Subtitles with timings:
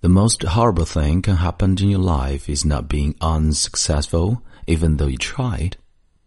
[0.00, 5.08] The most horrible thing can happen in your life is not being unsuccessful, even though
[5.08, 5.76] you tried,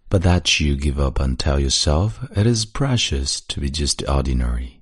[0.09, 4.81] but that you give up and tell yourself it is precious to be just ordinary.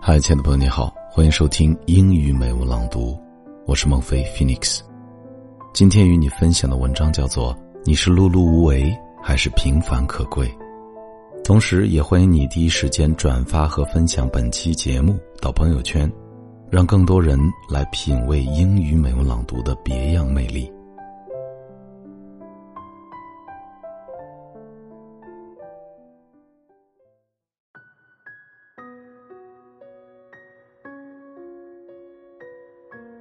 [0.00, 3.18] 嗨，亲爱的朋友，你好，欢迎收听英语美文朗读，
[3.66, 4.78] 我是孟非 Phoenix。
[5.74, 7.52] 今天与你分享的文章叫做《
[7.84, 10.46] 你是碌碌无为还是平凡可贵》。
[11.46, 16.12] 同时，也欢迎你第一时间转发和分享本期节目到朋友圈，
[16.68, 17.38] 让更多人
[17.70, 20.68] 来品味英语美文朗读的别样魅力。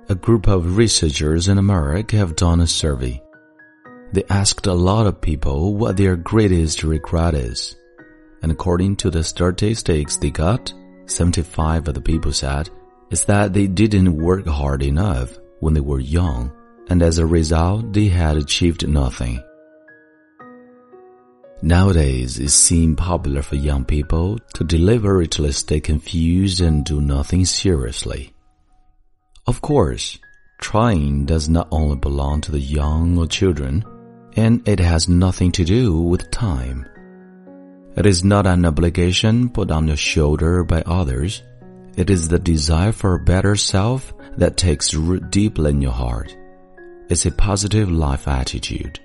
[0.08, 3.22] A group of researchers in America have done a survey.
[4.14, 7.76] They asked a lot of people what their greatest regret is
[8.46, 10.72] and according to the statistics they got,
[11.08, 12.70] 75 of the people said
[13.10, 16.54] is that they didn't work hard enough when they were young,
[16.88, 19.42] and as a result, they had achieved nothing.
[21.64, 28.32] Nowadays, it seems popular for young people to deliberately stay confused and do nothing seriously.
[29.48, 30.20] Of course,
[30.62, 33.84] trying does not only belong to the young or children,
[34.36, 36.86] and it has nothing to do with time.
[37.96, 41.44] It is not an obligation put on your shoulder by others.
[41.96, 46.36] It is the desire for a better self that takes root deeply in your heart.
[47.08, 49.00] It's a positive life attitude.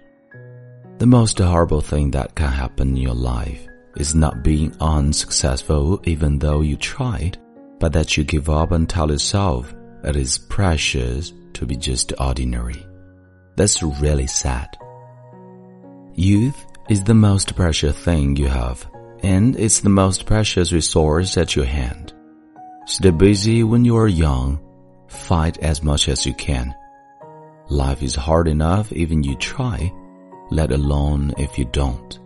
[0.99, 3.65] The most horrible thing that can happen in your life
[3.97, 7.39] is not being unsuccessful even though you tried,
[7.79, 12.85] but that you give up and tell yourself it is precious to be just ordinary.
[13.57, 14.77] That's really sad.
[16.15, 18.85] Youth is the most precious thing you have,
[19.23, 22.13] and it's the most precious resource at your hand.
[22.85, 24.59] Stay busy when you are young.
[25.07, 26.75] Fight as much as you can.
[27.69, 29.93] Life is hard enough even you try,
[30.51, 32.19] let alone if you don't.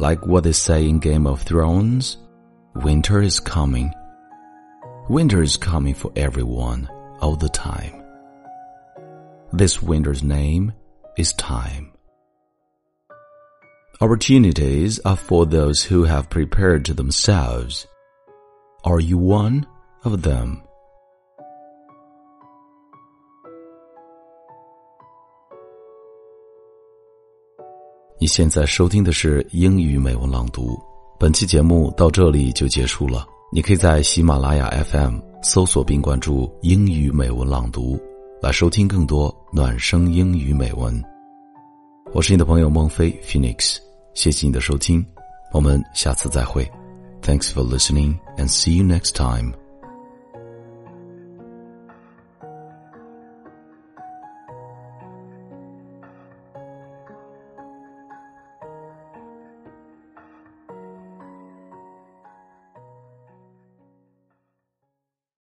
[0.00, 2.18] Like what they say in Game of Thrones,
[2.74, 3.94] winter is coming.
[5.08, 8.02] Winter is coming for everyone all the time.
[9.52, 10.72] This winter's name
[11.16, 11.92] is time.
[14.02, 17.86] Opportunities are for those who have prepared themselves.
[18.82, 19.66] Are you one
[20.04, 20.62] of them?
[28.18, 30.80] 你现在收听的是英语美文朗读。
[31.18, 33.26] 本期节目到这里就结束了。
[33.52, 38.00] 你可以在喜马拉雅 FM 搜索并关注“英语美文朗读”，
[38.40, 41.04] 来收听更多暖声英语美文。
[42.14, 43.89] 我是你的朋友孟非 Phoenix。
[44.13, 45.05] 谢谢你的收听，
[45.51, 46.69] 我们下次再会。
[47.21, 49.58] Thanks for listening and see you next time.